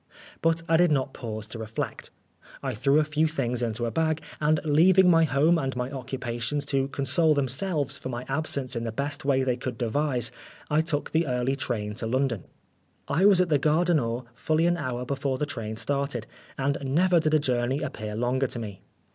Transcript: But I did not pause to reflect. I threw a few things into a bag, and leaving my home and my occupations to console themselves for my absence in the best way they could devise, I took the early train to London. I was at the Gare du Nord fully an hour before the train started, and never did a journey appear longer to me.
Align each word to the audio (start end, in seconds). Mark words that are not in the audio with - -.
But 0.41 0.63
I 0.67 0.77
did 0.77 0.91
not 0.91 1.13
pause 1.13 1.45
to 1.49 1.59
reflect. 1.59 2.09
I 2.63 2.73
threw 2.73 2.99
a 2.99 3.03
few 3.03 3.27
things 3.27 3.61
into 3.61 3.85
a 3.85 3.91
bag, 3.91 4.19
and 4.39 4.59
leaving 4.65 5.11
my 5.11 5.25
home 5.25 5.59
and 5.59 5.75
my 5.75 5.91
occupations 5.91 6.65
to 6.73 6.87
console 6.87 7.35
themselves 7.35 7.99
for 7.99 8.09
my 8.09 8.25
absence 8.27 8.75
in 8.75 8.83
the 8.83 8.91
best 8.91 9.25
way 9.25 9.43
they 9.43 9.57
could 9.57 9.77
devise, 9.77 10.31
I 10.71 10.81
took 10.81 11.11
the 11.11 11.27
early 11.27 11.55
train 11.55 11.93
to 12.01 12.07
London. 12.07 12.45
I 13.07 13.25
was 13.25 13.41
at 13.41 13.49
the 13.49 13.59
Gare 13.59 13.85
du 13.85 13.93
Nord 13.93 14.25
fully 14.33 14.65
an 14.65 14.75
hour 14.75 15.05
before 15.05 15.37
the 15.37 15.45
train 15.45 15.77
started, 15.77 16.25
and 16.57 16.79
never 16.83 17.19
did 17.19 17.35
a 17.35 17.39
journey 17.39 17.83
appear 17.83 18.15
longer 18.15 18.47
to 18.47 18.57
me. 18.57 18.81